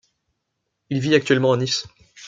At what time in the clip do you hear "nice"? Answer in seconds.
1.57-1.85